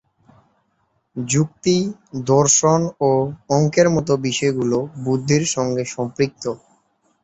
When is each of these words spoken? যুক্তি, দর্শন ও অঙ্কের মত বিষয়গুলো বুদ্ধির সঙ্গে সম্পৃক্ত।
যুক্তি, 1.15 1.77
দর্শন 2.25 2.79
ও 3.01 3.11
অঙ্কের 3.49 3.87
মত 3.89 4.09
বিষয়গুলো 4.25 4.77
বুদ্ধির 5.03 5.43
সঙ্গে 5.55 5.83
সম্পৃক্ত। 5.87 6.43